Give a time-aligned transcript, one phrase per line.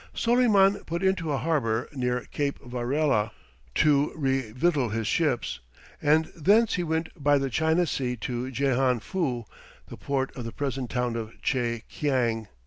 [0.15, 3.29] Soleyman put into a harbour, near Cape Varella,
[3.75, 5.59] to revictual his ships,
[6.01, 9.45] and thence he went by the China Sea to Jehan fou
[9.89, 12.47] the port of the present town of Tche kiang.